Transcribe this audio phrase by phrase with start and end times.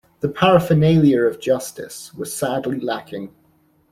[0.21, 3.35] The paraphernalia of justice were sadly lacking.